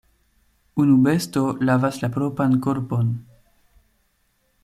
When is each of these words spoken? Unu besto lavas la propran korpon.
Unu 0.83 0.95
besto 1.07 1.43
lavas 1.69 2.01
la 2.05 2.09
propran 2.17 2.57
korpon. 2.67 3.13